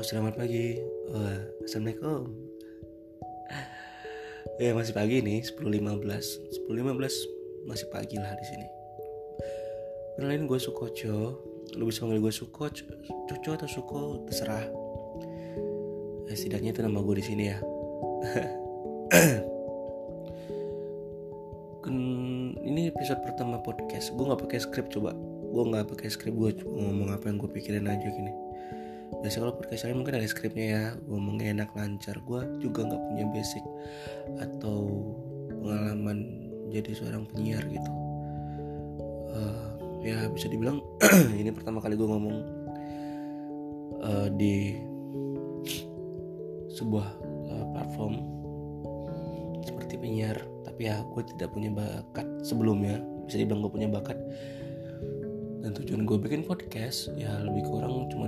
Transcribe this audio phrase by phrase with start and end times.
[0.00, 0.80] Halo, selamat pagi.
[1.12, 2.32] Wah, Assalamualaikum.
[4.56, 6.72] Ya masih pagi nih, 10.15.
[6.72, 8.64] 10.15 masih pagi lah di sini.
[10.16, 11.44] Kenalin gue Sukoco.
[11.76, 12.72] Lu bisa panggil gue Suko,
[13.28, 14.64] Coco atau Suko, terserah.
[16.24, 17.60] Ya, setidaknya itu nama gue di sini ya.
[22.72, 24.16] Ini episode pertama podcast.
[24.16, 25.12] Gue nggak pakai skrip coba.
[25.52, 26.32] Gue nggak pakai skrip.
[26.32, 28.48] Gue ngomong apa yang gue pikirin aja gini
[29.20, 32.16] biasa kalau podcast lain mungkin ada skripnya ya ngomongnya enak lancar.
[32.24, 33.64] Gue juga nggak punya basic
[34.40, 34.78] atau
[35.60, 37.92] pengalaman jadi seorang penyiar gitu.
[39.30, 39.68] Uh,
[40.00, 40.80] ya bisa dibilang
[41.40, 42.36] ini pertama kali gue ngomong
[44.00, 44.80] uh, di
[46.72, 47.08] sebuah
[47.52, 48.24] uh, platform
[49.60, 50.40] seperti penyiar.
[50.64, 52.96] Tapi ya gue tidak punya bakat sebelumnya.
[53.28, 54.16] Bisa dibilang gue punya bakat
[55.60, 58.19] dan tujuan gue bikin podcast ya lebih kurang cuma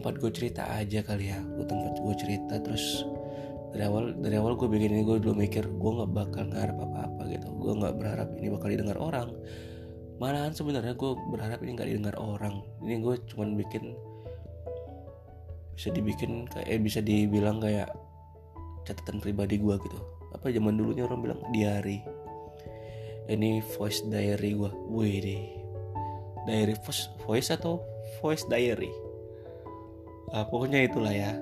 [0.00, 1.36] tempat gue cerita aja kali ya.
[1.44, 3.04] Gue tempat gue cerita terus
[3.68, 6.98] dari awal dari awal gue bikin ini gue belum mikir gue nggak bakal ngarep apa
[7.04, 7.52] apa gitu.
[7.60, 9.28] Gue nggak berharap ini bakal didengar orang.
[10.16, 12.64] Malahan sebenarnya gue berharap ini nggak didengar orang.
[12.80, 13.92] Ini gue cuma bikin
[15.76, 17.92] bisa dibikin kayak eh, bisa dibilang kayak
[18.88, 20.00] catatan pribadi gue gitu.
[20.32, 22.00] Apa zaman dulunya orang bilang diary.
[23.28, 25.44] Ini voice diary gue wih deh.
[26.48, 27.84] Diary voice voice atau
[28.24, 29.09] voice diary
[30.34, 31.32] uh, pokoknya itulah ya.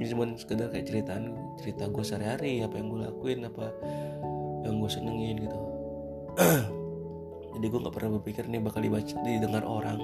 [0.00, 3.74] Ini cuma sekedar kayak ceritaan cerita gue sehari-hari apa yang gue lakuin apa
[4.64, 5.58] yang gue senengin gitu.
[7.58, 9.98] Jadi gue nggak pernah berpikir ini bakal dibaca didengar orang.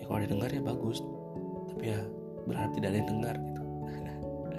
[0.00, 1.04] Ya kalau didengar ya bagus.
[1.70, 2.00] Tapi ya
[2.48, 3.62] berarti tidak ada yang dengar gitu.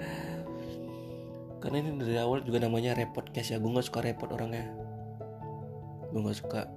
[1.60, 3.58] Karena ini dari awal juga namanya repot podcast ya.
[3.60, 4.70] Gue nggak suka repot orangnya.
[6.08, 6.70] Gue nggak suka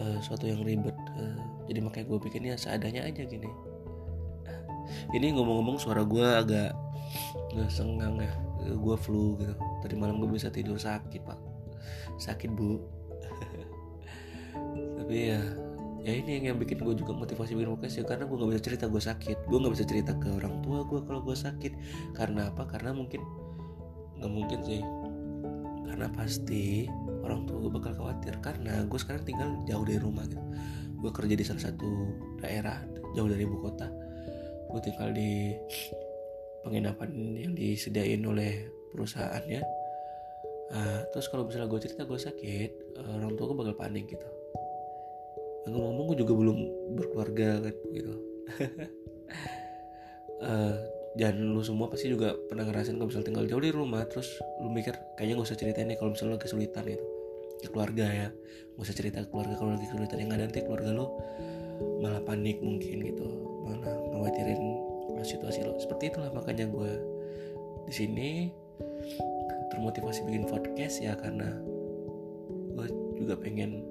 [0.00, 3.48] uh, suatu yang ribet uh, jadi makanya gue bikinnya seadanya aja gini
[5.14, 6.70] ini ngomong-ngomong suara gue agak
[7.54, 8.32] nggak sengang ya
[8.68, 9.54] gue flu gitu.
[9.80, 11.38] Tadi malam gue bisa tidur sakit pak.
[12.20, 12.80] Sakit bu.
[15.00, 15.40] Tapi ya
[16.00, 18.84] ya ini yang bikin gue juga motivasi bikin podcast ya karena gue nggak bisa cerita
[18.86, 19.38] gue sakit.
[19.48, 21.72] Gue nggak bisa cerita ke orang tua gue kalau gue sakit.
[22.12, 22.68] Karena apa?
[22.68, 23.20] Karena mungkin
[24.20, 24.82] nggak mungkin sih.
[25.90, 26.86] Karena pasti
[27.24, 28.36] orang tua gue bakal khawatir.
[28.44, 30.40] Karena gue sekarang tinggal jauh dari rumah gitu.
[31.00, 31.88] Gue kerja di salah satu
[32.44, 32.84] daerah
[33.16, 34.09] jauh dari ibu kota
[34.70, 35.54] gue tinggal di
[36.62, 39.62] penginapan yang disediain oleh perusahaannya
[40.74, 42.70] uh, terus kalau misalnya gue cerita gue sakit
[43.00, 44.28] orang tua gue bakal panik gitu.
[45.68, 46.58] Ngomong-ngomong gue juga belum
[46.96, 48.14] berkeluarga kan gitu.
[50.40, 50.76] Uh,
[51.20, 54.70] dan lu semua pasti juga pernah ngerasain kalau misalnya tinggal jauh dari rumah terus lu
[54.70, 57.06] mikir kayaknya gak usah ceritain nih kalau misalnya lu kesulitan gitu.
[57.60, 58.28] Ke keluarga ya.
[58.78, 61.06] Gak usah cerita ke keluarga kalau lagi kesulitan yang ada nanti keluarga lu
[62.00, 64.60] malah panik mungkin gitu malah ngawatirin
[65.24, 65.76] situasi lo.
[65.76, 66.92] Seperti itulah makanya gue
[67.88, 68.30] di sini
[69.70, 71.56] termotivasi bikin podcast ya karena
[72.76, 72.86] gue
[73.20, 73.84] juga pengen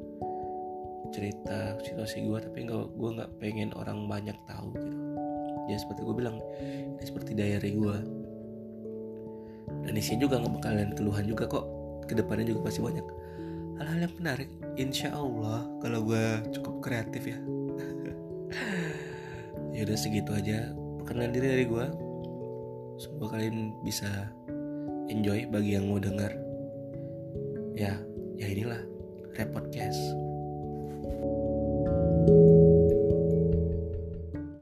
[1.10, 4.98] cerita situasi gue tapi nggak gue nggak pengen orang banyak tahu gitu.
[5.70, 6.38] Ya seperti gue bilang
[6.98, 7.98] ini seperti diary gue
[9.86, 11.66] dan isinya juga nggak bakalan keluhan juga kok.
[12.10, 13.06] Ke depannya juga pasti banyak
[13.78, 14.50] hal-hal yang menarik.
[14.82, 16.26] Insya Allah kalau gue
[16.58, 17.38] cukup kreatif ya
[19.80, 21.86] ya udah segitu aja perkenalan diri dari gue
[23.00, 24.28] semoga kalian bisa
[25.08, 26.36] enjoy bagi yang mau dengar
[27.80, 27.96] ya
[28.36, 28.84] ya inilah
[29.40, 30.04] repodcast.
[32.28, 32.59] you